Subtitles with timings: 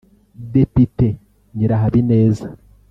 [0.53, 1.07] Depite
[1.55, 2.45] Nyirahabineza